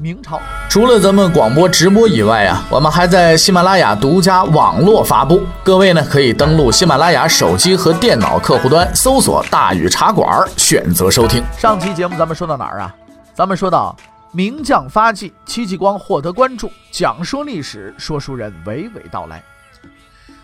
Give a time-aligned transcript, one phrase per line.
[0.00, 5.42] 明朝除了咱们广播直播以外啊，我们还在喜马拉雅独家网络发布。
[5.64, 11.42] 各位呢可以登录喜马拉雅手机和电脑客户端，搜索“大禹茶馆”，选择收听。
[11.58, 12.94] 上期节目咱们说到哪儿啊？
[13.34, 13.96] 咱们说到
[14.30, 19.42] 名将发迹，戚继光获得关注，讲说历史，说书人娓娓道来。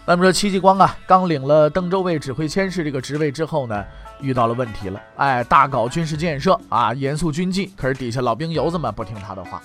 [0.04, 3.84] 咱们说戚继光啊，刚领了登州卫指挥佥事这个职位之后呢。
[4.24, 9.62] 遇到了问题了，哎，大搞军事建设啊，严肃军纪，可是底下老兵油子们不听他的话，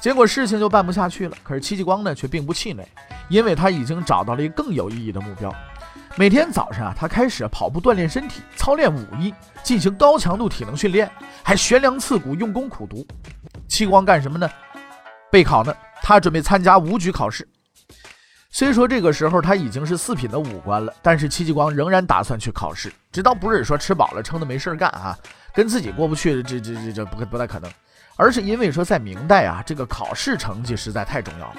[0.00, 1.36] 结果事情就办不下去了。
[1.42, 2.88] 可是戚继光呢，却并不气馁，
[3.28, 5.54] 因为他已经找到了一个更有意义的目标。
[6.16, 11.08] 每天早上啊，他开始跑步锻炼身体，操练武艺，进行高强度体能训练，
[11.42, 13.06] 还悬梁刺股，用功苦读。
[13.68, 14.50] 戚光干什么呢？
[15.30, 15.72] 备考呢？
[16.02, 17.46] 他准备参加武举考试。
[18.52, 22.92] 虽说这个时候他已经是四品的武官了，但是戚继光仍然打算去考试。
[23.12, 25.16] 这倒不是说吃饱了撑的没事干啊，
[25.54, 27.70] 跟自己过不去，这这这这不不太可能，
[28.16, 31.54] 而是因为说在明代啊，这个考试成绩实在太重要了。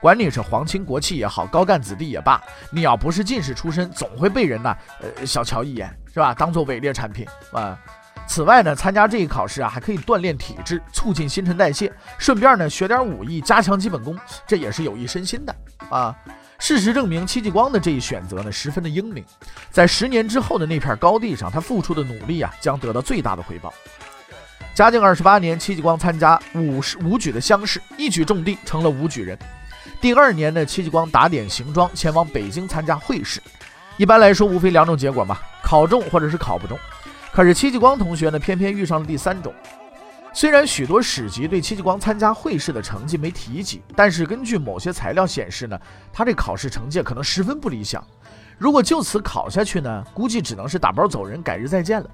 [0.00, 6.34] 管你是皇亲国戚也好，高干子弟也罢，你要不是进士出身，总会被人呢呃小瞧一眼，是吧？
[6.34, 7.78] 当做伪劣产品啊。
[8.26, 15.54] 此外呢，参加这一考试啊，还可以锻炼体质，促进新陈代谢，顺便呢学点武艺，加强基本功，这也是有益身心的
[15.90, 16.14] 啊。
[16.58, 19.24] 事实证明，戚继光的这一选择呢，十分的英明。
[19.70, 23.74] 在十年之后的那片高地上，他付出的努力啊，将得到最大的回报。
[24.72, 29.36] 嘉靖二十八年，戚继光参加武士武举的乡试，一举中第，成了武举人。
[30.00, 33.42] 第二年呢，戚继光打点行装，前往北京参加会试。
[33.98, 36.78] 一般来说，无非两种结果嘛，考中或者是考不中。
[37.32, 39.52] 可是戚继光同学呢，偏偏遇上了第三种。
[40.34, 45.78] 虽然许多史籍对戚继光参加会试的成绩没提及，但是根据某些材料显示呢，
[46.12, 48.02] 他这考试成绩可能十分不理想。
[48.58, 52.10] 如果就此考下去呢，估计只能是打包走人，改日再见了。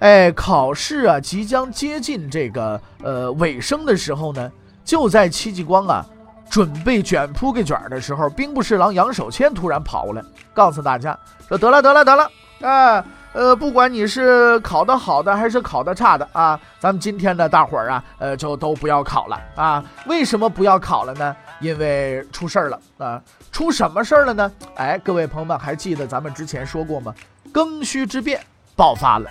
[0.00, 4.52] 哎，考试啊，即将接近这个呃尾声的时候呢，
[4.84, 6.04] 就在戚继光啊
[6.50, 19.84] 准备卷铺盖卷的时候，兵部侍郎杨守谦突然跑过来，告诉大家说：“得了，得了，得了，啊。”，呃不管你是考得好的还是考得差的啊，咱们今天的大伙儿啊，呃，就都不要考了啊。
[20.06, 21.34] 为什么不要考了呢？
[21.60, 23.22] 因为出事儿了啊！
[23.50, 24.52] 出什么事儿了呢？
[24.76, 27.14] 哎，各位朋友们还记得咱们之前说过吗？
[27.52, 28.40] 庚戌之变
[28.74, 29.30] 爆发了，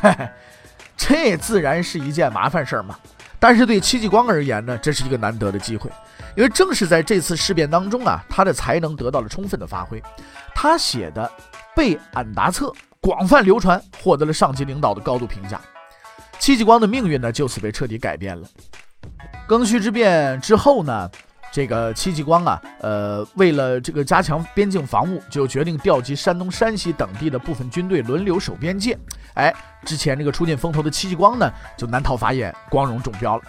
[0.00, 0.28] 嘿嘿，
[0.96, 2.96] 这自然是一件麻烦事儿嘛。
[3.38, 5.90] 但是对戚继光而言呢，这是一个难得的机会，
[6.36, 10.02] 因为正是在这次事变当中啊，他的才能得到了充分的发挥。
[10.54, 11.30] 他写的
[11.76, 12.68] 《备俺答册》。
[13.06, 15.60] 广泛流传，获得了上级领导的高度评价。
[16.40, 18.48] 戚继光的命运呢，就此被彻底改变了。
[19.46, 21.08] 庚戌之变之后呢，
[21.52, 28.98] 这个戚继光啊，呃，为了这个加强边境防务，就决定调集山东、山西等地的部分军队轮流守边界。
[29.34, 33.42] 哎，之前这个出尽风头的戚继光呢，就难逃法眼，光荣中标了。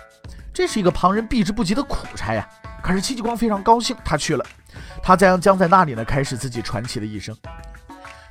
[0.53, 2.47] 这是一个旁人避之不及的苦差呀。
[2.83, 4.45] 可是戚继光非常高兴，他去了，
[5.01, 7.35] 他将将在那里呢，开始自己传奇的一生。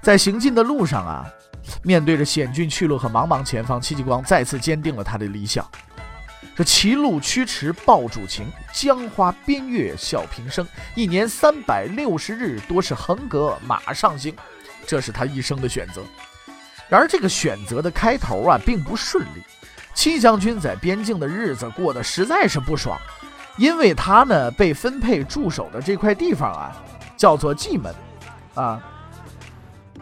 [0.07, 1.27] 在行进的路上啊，
[1.83, 5.69] 面对着险峻去路和茫茫前方，戚继光再次坚定了他的理想。
[6.55, 10.65] 这歧路曲池报主情，江花边月笑平生。
[10.95, 14.33] 一年三百六十日，多是横戈马上行。
[14.87, 16.05] 这是他一生的选择。
[16.89, 19.43] 然而，这个选择的开头啊，并不顺利。
[19.93, 22.97] 戚将军在边境的日子过得实在是不爽，
[23.57, 26.77] 因为他呢被分配驻守的这块地方啊，
[27.17, 27.93] 叫做蓟门
[28.55, 28.81] 啊。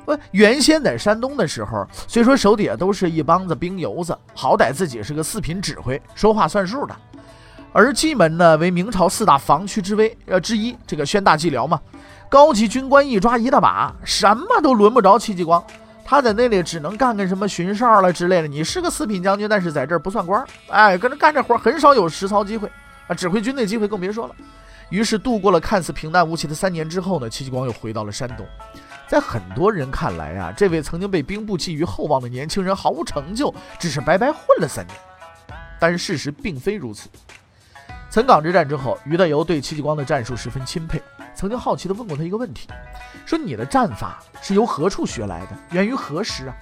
[0.05, 6.95] 不，原先在山东的时候，虽说手底下都是一帮子兵油子，好歹自己是个四品指挥，说话算数的。
[7.73, 11.81] 而蓟门呢，为明朝四大防区之威呃之一，这个宣大蓟辽嘛，
[12.29, 15.63] 高级军官一抓一大把，什么都轮不着戚继光。
[16.05, 18.47] 他在那里只能干个什么巡哨了之类的。
[18.47, 22.71] 你是个四品将军，但是在这儿不算官儿，哎，跟着干这活儿很少有实操机会
[23.09, 24.35] 啊，指挥军队机会更别说了。
[24.91, 28.47] 于是度过了看似平淡无奇的三年之后呢，戚继光又回到了山东。
[29.09, 34.99] 在很多人看来啊，这位曾经被兵部寄予厚望的年轻人毫无成就，只是白白混了三年。
[35.79, 37.09] 但是事实并非如此。
[38.11, 41.03] 岑港之战之后，于大猷对戚继光的战术十分钦佩，
[41.35, 42.69] 曾经好奇地问过他一个问题：
[43.27, 45.49] 说你的战法是由何处学来的？
[45.73, 46.57] 源于何时啊？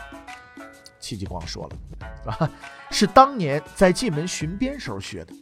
[0.99, 2.51] 戚继光说了，啊，
[2.91, 5.35] 是当年在蓟门巡边时候学的。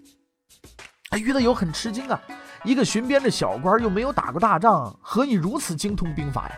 [1.10, 2.20] 哎，于德友很吃惊啊。
[2.64, 6.56] 一个巡边的小官又没有打过大仗，何以如此精通兵法呀？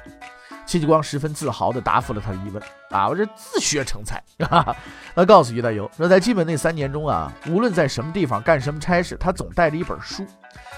[0.72, 4.22] 戚继光十分自豪地答复了他的疑问：“啊，我这自学成才。
[5.14, 10.24] ”他告诉于大猷说，在基本那三年中啊，无论在什么地方干什么差事，他总带着一本书，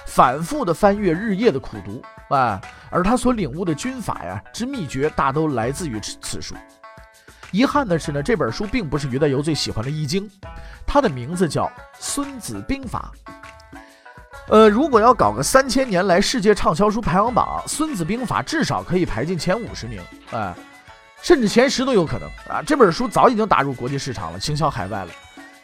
[0.06, 2.02] 反复的翻阅，日夜的苦读
[2.34, 2.60] 啊。
[2.90, 6.56] 而他所领悟的军法呀之秘诀，大都来自于此此书。
[7.52, 10.28] 遗憾的是呢，这本书并不是于大猷最喜欢的《易经》，
[10.84, 11.66] 它的名字叫
[12.00, 13.12] 《孙子兵法》。
[14.48, 20.02] 呃，如果要搞个三千年来世界畅销书排行榜，《孙子兵法》至少可以排进前五十名，
[20.32, 20.54] 哎，
[21.22, 22.62] 甚至前十都有可能啊！
[22.66, 25.10] 这本书早已经打入国际市场了，行销海外了。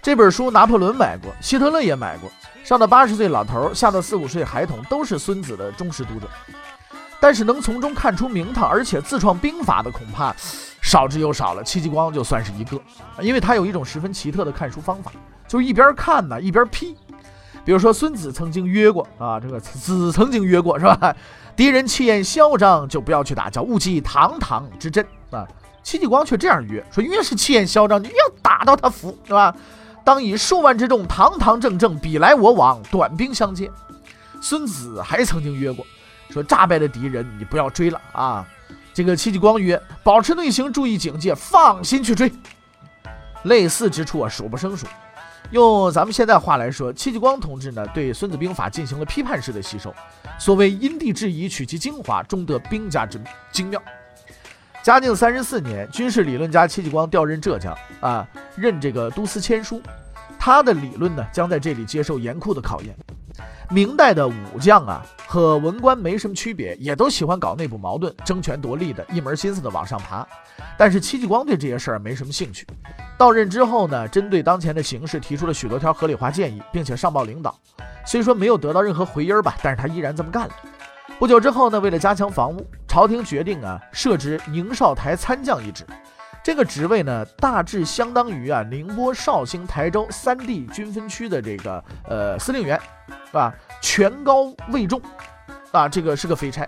[0.00, 2.30] 这本书拿破仑买过，希特勒也买过，
[2.64, 6.26] 上到八十岁老头，下到四五岁孩童，都是孙子的忠实读者。
[7.20, 10.34] 但是能从中看出名堂，而且自创兵法的，恐怕
[10.80, 11.62] 少之又少了。
[11.62, 12.80] 戚继光就算是一个，
[13.20, 15.12] 因为他有一种十分奇特的看书方法，
[15.46, 16.96] 就是一边看呢，一边批。
[17.70, 21.14] 比如说，孙子曾经约过啊，这个子曾经约过是吧？
[21.54, 25.46] 敌人气焰嚣张，就不要去打，叫勿击堂堂之阵啊。
[25.84, 29.54] 戚继光却这样约，说越是气焰嚣张，你越要打到他服，是吧？
[30.02, 33.70] 当以数万之众，堂堂正正，比来我往，短兵相接。
[34.42, 35.86] 孙子还曾经约过，
[36.30, 38.44] 说诈败的敌人，你不要追了啊。
[38.92, 42.32] 这个戚继光约，保持队形，注意警戒，放心去追。
[43.44, 44.88] 类似之处啊，数不胜数。
[45.50, 49.92] 用咱们现在话来说，戚继光同志呢，对《孙子兵法》进行了批判式的吸收。
[50.38, 53.20] 所谓因地制宜，取其精华，终得兵家之
[53.50, 53.82] 精妙。
[54.82, 58.26] 嘉靖三十四年，军事理论家戚继光调任浙江啊，
[58.56, 59.82] 任这个都司签书。
[60.38, 62.96] 他的理论呢，将在这里接受严酷的考验。
[63.72, 70.26] 明代的武将啊，和文官没什么区别，也都喜欢搞内部矛盾、争权夺利的，一门心思的往上爬。
[70.76, 72.66] 但是戚继光对这些事儿没什么兴趣。
[73.16, 77.56] 到任之后呢，针对当前的形势提出了许多条合理化建议，并且上报领导。
[78.04, 80.54] 虽说没有得到任何回音儿吧，但是他依然这么干了。
[81.20, 85.84] 不久之后呢，为了加强防务，朝廷决定啊，设置宁绍台参将一职。
[86.50, 92.76] 这个职位呢，大致相当于啊，宁波、绍兴、台州三地军分区的这个呃司令员。
[93.06, 93.54] 是吧？
[93.80, 95.00] 权高位重，
[95.70, 96.66] 啊，这个是个肥差。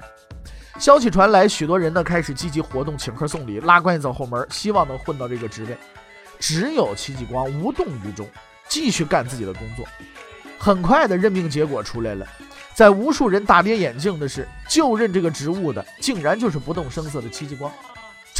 [0.78, 5.76] 消息传来，许多人呢开始积极活动，请客送礼，拉关系走后门，希望能混到这个职位。
[6.38, 8.24] 只有戚继光无动于衷，
[8.68, 9.84] 继续干自己的工作。
[10.60, 12.24] 很快的任命结果出来了，
[12.72, 17.68] 在无数人大跌眼镜的是，就任这个职务的竟然就是不动声色的戚继光，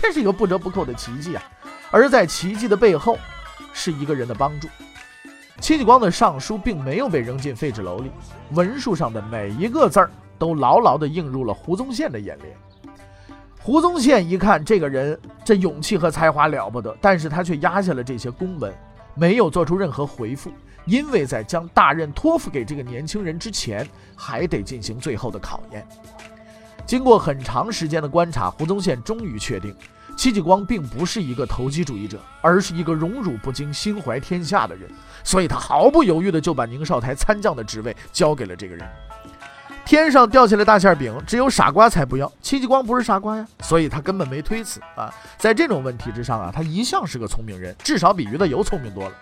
[0.02, 1.42] 这是一个不折不扣的奇迹啊！
[1.92, 3.16] 而在奇迹的背后，
[3.72, 4.66] 是一个人的帮助。
[5.60, 8.10] 戚继光的上书并没有被扔进废纸篓里，
[8.50, 10.10] 文书上的每一个字儿
[10.40, 12.56] 都牢牢地映入了胡宗宪的眼帘。
[13.60, 18.74] 胡宗宪一看这个人，这勇气和才华了不得，但是他却压下了这些公文，
[19.14, 20.50] 没有做出任何回复，
[20.84, 25.86] 因为在将大任托付给这个年轻人之前，还得进行最后的考验。
[26.86, 29.74] 经过很长时间的观察，胡宗宪终于确定，
[30.16, 34.90] 戚继光并不是一个投机主义者，而是一个荣辱不惊、心怀天下的人。
[35.24, 38.86] 所以他毫不犹豫地就把宁绍台参将的职位交给了这个人。
[39.84, 42.30] 天上掉下来大馅饼，只有傻瓜才不要。
[42.40, 45.12] 戚继光不是傻瓜呀，所以他根本没推辞啊。
[45.38, 49.12] 在这种问题之上啊，他一向是个聪明人，至少比于大猷聪明多了。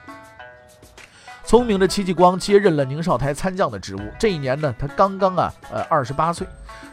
[1.50, 4.00] 聪明的戚继光接任了宁绍台参将的职务。
[4.20, 6.46] 这一年呢，他刚刚啊，呃，二十八岁，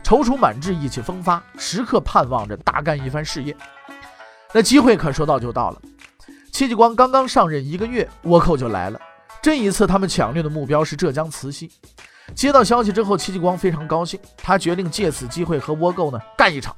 [0.04, 3.56] 踌躇满志，意气风发，时刻盼望着大干一番事业。
[4.52, 5.82] 那机会可说到就到了。
[6.52, 9.00] 戚继光刚刚上任一个月，倭寇就来了。
[9.44, 11.70] 这一次，他们抢掠的目标是浙江慈溪。
[12.34, 16.76] 接到消息之后，戚继光非常高兴，他决定借此机会和倭寇呢干一场。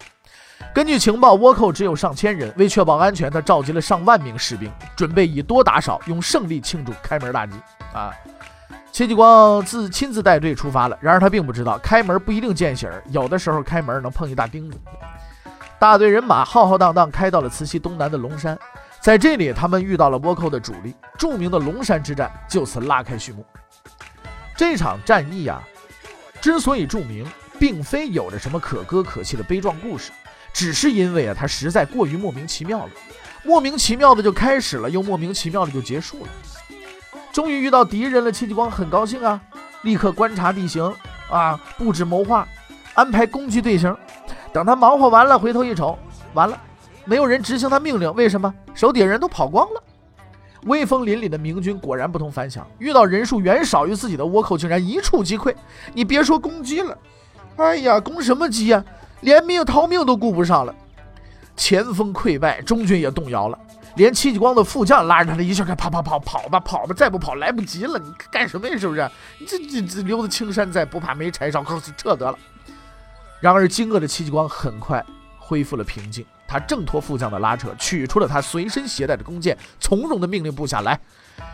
[0.73, 7.53] 根据情报，倭寇只有上千人，为确保安全，他召集了上万名士兵，准备以多打少，用胜利庆祝开门大吉。
[7.93, 8.13] 啊，
[8.91, 10.97] 戚继光自亲自带队出发了。
[11.01, 14.77] 然而他并不知道，开门不一定见喜儿，有的时候开门能碰一大钉子。
[15.79, 18.57] 大队人马浩浩荡荡开到了慈溪东南的龙山。
[18.99, 23.45] 在这里，他们遇到了倭寇的主力，著名的龙山之战就此拉开序幕。
[24.57, 25.63] 这场战役啊，
[26.41, 27.25] 之所以著名，
[27.57, 30.11] 并非有着什么可歌可泣的悲壮故事，
[30.59, 32.91] 只是因为啊，它实在过于莫名其妙了。
[33.45, 36.29] 莫名其妙的就开始了，又莫名其妙的就结束了。
[37.31, 39.39] 终于遇到敌人了，戚继光很高兴啊，
[39.83, 40.93] 立刻观察地形
[41.31, 42.45] 啊，布置谋划，
[42.93, 43.95] 安排攻击队形。
[44.51, 45.97] 等他忙活完了，回头一瞅，
[46.33, 46.61] 完了。
[47.05, 48.53] 没有人执行他命令，为什么？
[48.73, 49.81] 手底下人都跑光了。
[50.63, 55.55] 威风凛凛的明军果然不同凡响，遇到人数远少于自己的倭寇，竟然一触即溃。
[55.93, 56.97] 你别说攻击了，
[57.55, 58.83] 哎呀，攻什么击呀？
[59.21, 60.73] 连命逃命都顾不上了。
[61.55, 63.59] 前锋溃败，中军也动摇了。
[63.95, 68.77] 连戚继光的副将拉着他的一下，跑跑跑跑吧跑吧，再不跑来不及了，你干什么呀？
[68.77, 69.09] 是不是？
[69.39, 71.63] 你这这这留得青山在，不怕没柴烧，
[71.97, 72.37] 撤得了。
[73.41, 75.03] 然而惊愕的戚继光很快
[75.37, 80.97] 恢复了平静，他挣脱副将的拉扯，取出了他随身携带的弓箭，从容地命令部下来：“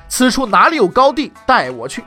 [0.07, 2.03] 此处哪里有高地，带我去。”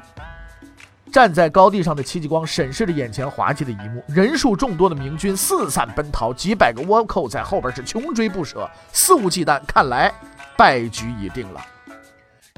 [1.11, 9.61] 站在高地上的戚继光审视着眼前滑稽的一幕：人数众多的明军四散奔逃，几百个倭寇在后边是穷追不舍，肆无忌惮。
[9.67, 10.13] 看来
[10.57, 11.61] 败局已定了。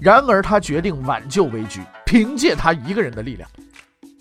[0.00, 3.48] 然而他决定挽救危局，凭借他一个人的力量。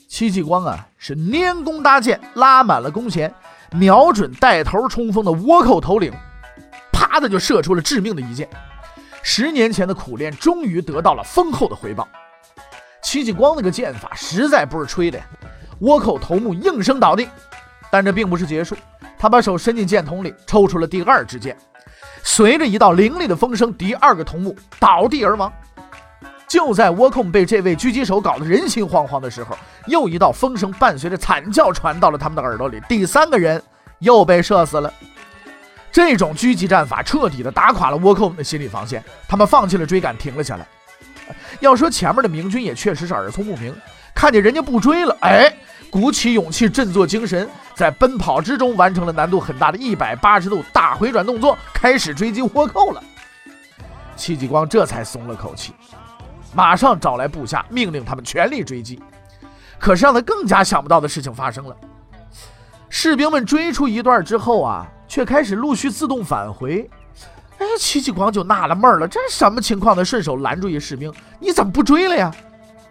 [0.08, 3.34] 戚继光啊，是拈弓搭箭，拉满了弓弦，
[3.72, 6.12] 瞄准带头冲锋的倭寇头领，
[6.92, 8.50] 啪的就射出了致命的一箭。
[9.22, 12.08] 十年前的苦练，终于得到了丰厚的回报。
[13.02, 15.26] 戚继光那个剑法实在不是吹的呀！
[15.82, 17.28] 倭寇头目应声倒地，
[17.90, 18.76] 但这并不是结束。
[19.18, 21.58] 他把手伸进剑筒里，抽出了第二支箭。
[22.24, 25.52] 随着一道凌厉的风声，第二个头目倒地而亡。
[26.48, 33.62] 就在倭寇被这位狙击手搞得人心惶惶的时候，又一道风声伴随着惨叫传到了他们的耳朵里，第三个人
[34.00, 34.92] 又被射死了。
[35.92, 40.68] 这种狙击战法彻底的打垮了倭寇们的心理防线，他们放弃了追赶，停了下来。
[41.60, 43.76] 要说前面的明军也确实是耳聪目明，
[44.14, 45.54] 看见人家不追了，哎，
[45.90, 53.04] 鼓起勇气，振作精神，在奔跑之中完成了难度很大的一百八十度大回转动作，开始追击倭寇了。
[54.16, 55.74] 戚继光这才松了口气，
[56.54, 59.02] 马上找来部下，命令他们全力追击。
[59.78, 61.76] 可是让他更加想不到的事情发生了，
[62.90, 66.90] 士兵们追出一段之后啊，却开始陆续自动返回。
[67.60, 70.04] 哎，戚继光就纳了闷了，这什么情况呢？
[70.04, 72.34] 顺手拦住一士兵：“你怎么不追了呀？”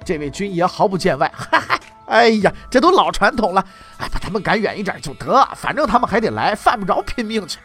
[0.04, 3.64] 这位军爷毫不见外：“哈哈，哎呀，这都老传统了，
[3.96, 7.58] 哎，把他们赶远一点就得，反正他们还得来，犯不着拼命去。”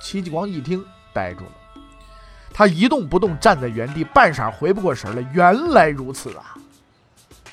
[0.00, 1.52] 戚继光一听，呆住了，
[2.52, 5.30] 他一动不动站在原地，半晌回不过神来。
[5.32, 6.56] 原来如此啊！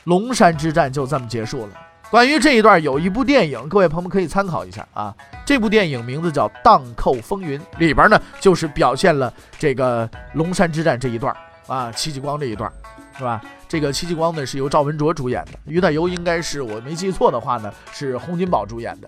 [0.06, 1.74] 龙山之战就这么结束了。
[2.10, 5.16] 关于这一段，有一部电影，各位朋友们可以参考一下啊。
[5.46, 11.36] 这部电影名字叫《荡寇风云》，里边呢就是表现了这个龙山之战这一段
[11.68, 12.72] 啊，戚继光这一段，
[13.16, 13.40] 是吧？
[13.68, 19.08] 这个戚继光呢是由赵文卓主演的，于大猷应该是我没记错的话呢是洪金宝主演的。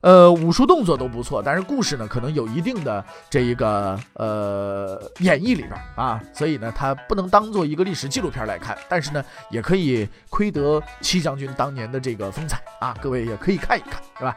[0.00, 14.36] 呃，武术动作都不错，但是故事呢，可能有一定的这一个呃演绎里边啊，所以呢，它不能当做一个历史纪录片来看，但是呢，也可以窥得戚将军当年的这个风采啊，各位也可以看一看，是吧？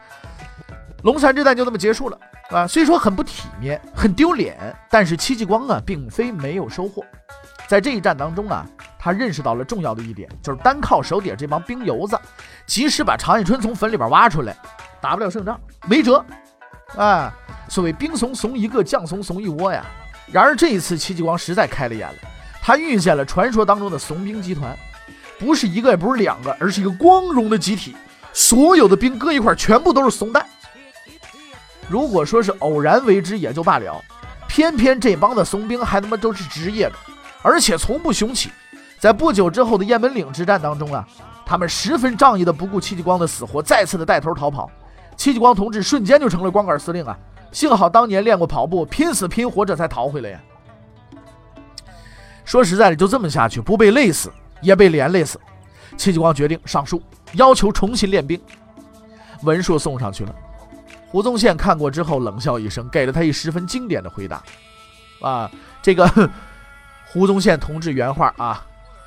[1.04, 2.18] 龙山之战就这么结束了，
[2.50, 7.06] 啊，虽说很不体面，很丢脸，但是戚继光啊，并非没有收获，
[7.68, 8.66] 在这一战当中啊，
[8.98, 12.20] 他认识到了重要的一点，就是单靠手底下这帮兵油子，
[12.66, 14.58] 即使把常遇春从坟里边挖出来。
[15.02, 16.24] 打不了胜仗，没辙，
[16.96, 17.34] 啊，
[17.68, 19.84] 所谓兵怂怂一个，将怂怂一窝呀。
[20.32, 22.16] 然而这一次，戚继光实在开了眼了，
[22.62, 24.78] 他遇见了传说当中的怂兵集团，
[25.40, 27.96] 不是一个，也不是两个，而是一个光荣的集体，
[28.32, 30.46] 所有的兵搁一块，全部都是怂蛋。
[31.90, 34.02] 如果说是偶然为之也就罢了，
[34.48, 36.96] 偏偏这帮的怂兵还他妈都是职业的，
[37.42, 38.52] 而且从不雄起。
[39.00, 41.06] 在不久之后的雁门岭之战当中啊，
[41.46, 44.70] 他们十分仗义的不顾戚继光的死活，再次的带头逃跑。
[45.16, 47.18] 戚继光同志瞬间就成了光杆司令啊！
[47.52, 50.40] 幸好当年练过跑步，拼死拼活这才逃回来呀。
[52.46, 55.40] 说实在的，就这么下去，不被累死也被连累死。
[55.98, 57.02] 戚继光决定上书，
[57.34, 58.40] 要求重新练兵。
[59.44, 60.34] 文书送上去了，
[61.10, 64.42] 胡宗宪看过之后冷笑一声，给了他一十分经典的回答。
[65.22, 65.52] 啊，
[65.82, 66.10] 这个
[67.12, 68.66] 胡宗宪同志原话啊，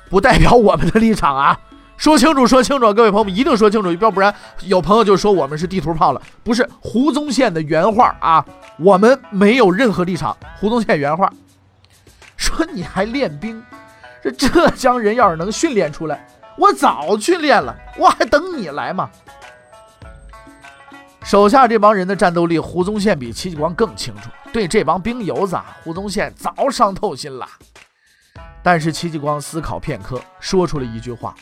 [0.09, 1.59] 不代表我们的立场啊。
[1.97, 4.33] 说清楚，说清楚，各位朋友们一定说清楚，要不然
[4.63, 6.21] 有朋友就说我们是地图炮了。
[6.43, 8.45] 不是胡宗宪的原话啊，
[8.77, 10.35] 我们没有任何立场。
[10.59, 11.31] 胡宗宪原话
[12.37, 13.61] 说：“你还练兵？
[14.21, 19.09] 这浙江人要是能训练出来，我早训练了，我还等你来吗？”
[21.23, 24.29] 手下这帮人的战斗力，胡宗宪比戚继光更清楚。
[24.51, 27.47] 对这帮兵油子，胡宗宪早伤透心了。
[28.61, 31.33] 但是戚继光思考片刻，说出了一句话。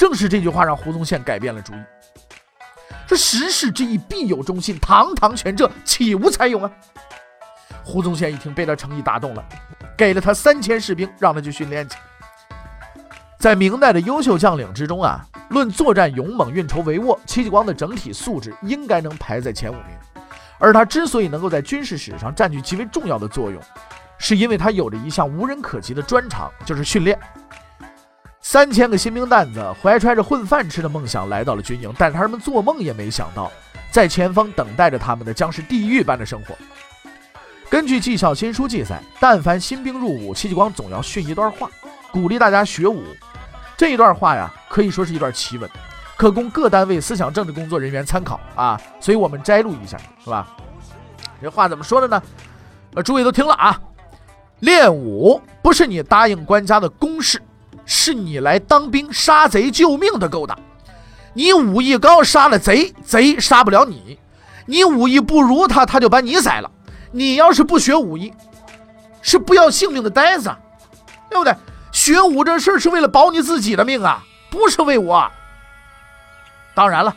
[0.00, 1.76] 正是这句话让胡宗宪改变了主意，
[3.06, 6.70] 说时事之意必有忠信，堂堂权这岂无才勇啊？
[7.84, 9.44] 胡宗宪一听被他诚意打动了，
[9.98, 11.98] 给了他三千士兵，让他去训练去。
[13.38, 19.84] 在明代的优秀将领之中啊，论作战勇猛、运筹帷幄，戚继光的整体素质应该能排在前五名。
[20.58, 23.62] 而他之所以能够在军事史上占据极为重要的作用，
[24.16, 27.18] 是因为他有着一项无人可及的专长，就是训练。
[28.42, 33.50] 三千个新兵蛋子怀揣着混饭吃的梦想来到了军营，但他们做梦也没想到，
[33.90, 36.54] 在前方等待着他们的将是地狱般的生活。
[37.68, 41.70] 根据纪晓新书记载，但凡新兵入伍，戚继光总要训一段话，
[42.10, 43.04] 鼓励大家学武。
[43.76, 45.70] 这一段话呀，可以说是一段奇文，
[46.16, 48.80] 可供各单位思想政治工作人员参考啊。
[48.98, 50.48] 所以我们摘录一下，是吧？
[51.40, 52.20] 这话怎么说的呢？
[52.94, 53.80] 呃，诸位都听了啊。
[54.58, 57.40] 练武不是你答应官家的公事，
[57.92, 60.56] 是你来当兵杀贼救命的勾当。
[61.34, 64.16] 你武艺高，杀了贼，贼杀不了你；
[64.66, 66.70] 你武艺不如他，他就把你宰了。
[67.10, 68.32] 你要是不学武艺，
[69.22, 70.54] 是不要性命的呆子，
[71.28, 71.52] 对不对？
[71.90, 75.28] 学武这事儿是为了保你自己的命啊，不是为我。
[76.72, 77.12] 当然了，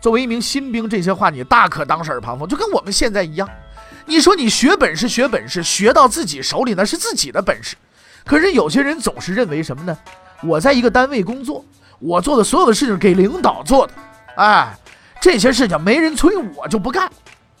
[0.00, 3.46] 作为一名新兵，这些话你大可当耳旁风，就跟我们现在一样。
[4.06, 7.76] 你说你学本事学本事，学到自己手里那是自己的本事。
[8.28, 9.98] 可是有些人总是认为什么呢？
[10.42, 11.64] 我在一个单位工作，
[11.98, 13.94] 我做的所有的事情给领导做的，
[14.36, 14.76] 哎，
[15.18, 17.10] 这些事情没人催我就不干。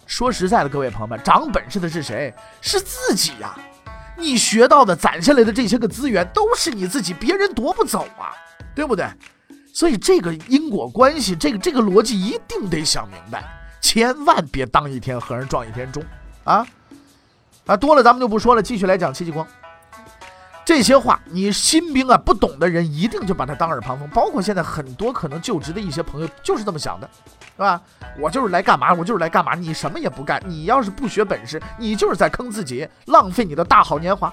[0.04, 2.34] 说实在的，各位朋友们，长本事的是谁？
[2.60, 3.56] 是自己呀！
[4.18, 8.36] 你学到的、攒下来的这些个资源都是你自己，别人夺不走啊，
[8.74, 9.06] 对不对？
[9.72, 13.42] 所以这个因果关系，这个这个逻辑一定得想明白，
[13.80, 16.04] 千万别当一天和尚撞一天钟
[16.44, 16.66] 啊！
[17.64, 19.46] 啊，多了咱们就不说了，继续来讲戚继光。
[20.68, 27.08] 这些话，你新兵啊不懂的人一定就把他当耳旁风，包括现在很多可能就职的一些朋友就是这么想的。
[27.56, 27.80] 是吧？
[28.20, 28.92] 我就是来干嘛？
[28.92, 29.54] 我就是来干嘛？
[29.54, 34.30] 你什么也不干，你要是不学本事，你就是在坑自己，浪费你的大好年华。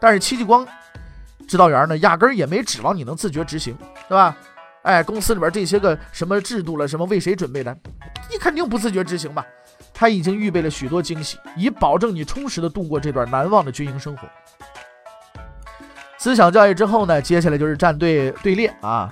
[0.00, 0.66] 但是戚继光
[1.46, 3.76] 指导员呢，压根儿也没指望你能自觉执行，
[4.08, 4.34] 对吧？
[4.80, 7.76] 哎，公司里边这些个什么制度了，什么为谁准备的，
[8.30, 9.44] 你肯定不自觉执行吧？
[9.92, 14.26] 他已经预备了许多惊喜，以保证你充实的度过这段难忘的军营生活。
[16.18, 19.10] 思想教育之后呢，接下来就是站队队列啊。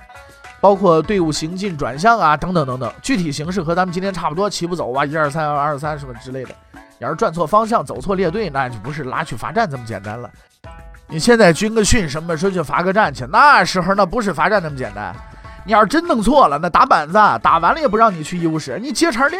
[0.59, 6.49] 包括队伍行进、转向啊，等等等等，具体形式和咱们今天差不多，齐步走啊，一二三，二二三什么之类的。
[6.97, 10.27] 要是转错方向、走错列队，那就不是拉去罚站这么简单了。
[11.07, 13.23] 你现在军个训什么说去罚个站去？
[13.31, 15.15] 那时候那不是罚站那么简单。
[15.63, 19.39] 你要是真弄错了，那打板子，打完了也不让你去医务室，你接茬练。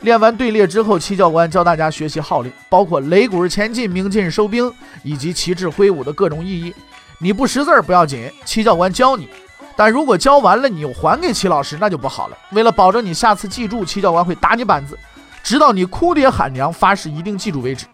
[0.00, 6.74] 练完队列之后，戚教官教大家学习号令，包括擂鼓前进、鸣金收兵以及旗帜挥舞的各种意义。
[7.18, 9.28] 你不识字儿不要紧，戚教官教你。
[9.76, 12.36] 但如果教完了你又还给齐老师，那就不好了。
[12.52, 14.98] 为了保证你下次记住，齐教官会打你板子，
[15.42, 17.86] 直到你哭爹喊娘发誓一定记住为止。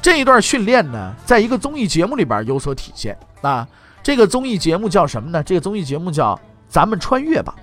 [0.00, 3.66] 这一段训练呢，在一个综艺节目里边有所体现啊。
[4.02, 5.42] 这个综艺节目叫什么呢？
[5.42, 6.34] 这个综艺节目叫
[6.68, 7.54] 《咱们穿越吧》。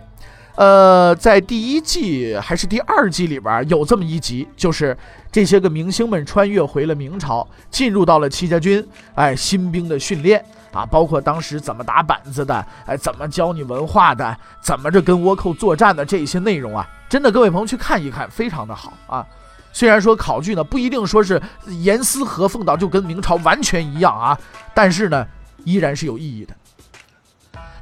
[0.60, 4.98] 呃，在第一季还是第二季里边有这么一集，就是
[5.32, 10.44] 这些个明星们穿越回了明朝，进入到了戚家军，哎，新兵的训练。
[10.74, 19.26] 啊，包括当时怎么打板子的，哎，怎么教你文化的，怎么着跟倭寇作战的这些内容啊，真的，各位朋友去看一看，非常的好啊。
[19.72, 21.42] 虽然说考据呢不一定说是
[21.80, 24.38] 严丝合缝到就跟明朝完全一样啊，
[24.74, 25.26] 但是呢
[25.64, 26.54] 依然是有意义的。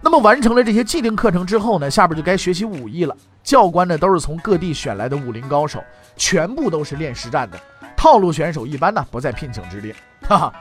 [0.08, 3.14] 那么完成了这些既定课程之后呢，下边就该学习武艺了。
[3.44, 5.84] 教官呢都是从各地选来的武林高手，
[6.16, 7.60] 全部都是练实战的，
[7.98, 9.94] 套路选手一般呢不在聘请之列，
[10.26, 10.54] 哈 哈。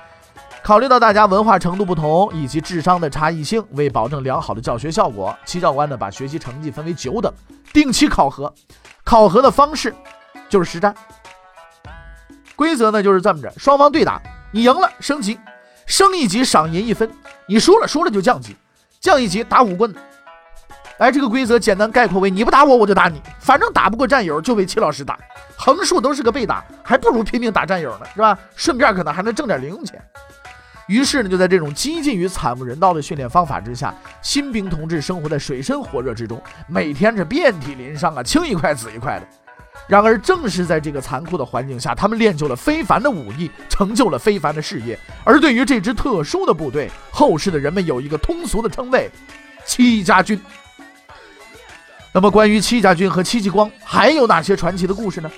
[0.64, 7.32] 考虑到大家文化程度不同以及智商的差异性，为保证良好的教学效果，戚教官呢把学习成绩分为九等，
[7.72, 8.52] 定期考核。
[9.04, 9.94] 考核的方式
[10.48, 10.92] 就是实战。
[12.56, 15.38] 规则呢就是这么着：双方对打，你赢了升级，
[15.86, 17.08] 升一级赏银一分；
[17.46, 18.56] 你输了输了就降级，
[19.06, 19.94] 降一级打五棍。
[20.98, 25.16] 哎，这个规则简单概括为：你不打我，我就打你，反正打不过战友就被戚老师打，
[25.56, 28.36] 横竖都是个被打，还不如拼命打战友呢，是吧？
[28.56, 30.02] 顺便可能还能挣点零用钱。
[30.88, 39.26] 于是呢，就在这种激进与惨无人道的训练方法之下，新兵同志生活在水深火热之中，每天是遍体鳞伤啊，青一块紫一块的。
[39.88, 44.98] 然而，正是在这个残酷的环境下，他们练就了非凡的武艺，成就了非凡的事业。
[45.24, 49.08] 而对于这支特殊的部队，后世的人们有一个通俗的称谓——
[49.64, 50.40] 戚家军。
[52.12, 55.30] 那么，关于戚家军和戚继光还有哪些传奇的故事呢？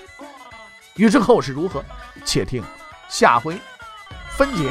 [0.96, 1.84] 欲知后事如何，
[2.24, 2.62] 且听
[3.08, 3.56] 下回
[4.30, 4.70] 分解。